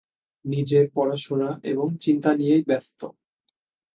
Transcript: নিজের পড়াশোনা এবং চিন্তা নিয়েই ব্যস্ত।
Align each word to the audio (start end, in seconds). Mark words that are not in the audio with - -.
নিজের 0.45 0.85
পড়াশোনা 0.93 1.49
এবং 1.63 1.87
চিন্তা 2.01 2.31
নিয়েই 2.35 2.63
ব্যস্ত। 2.67 3.01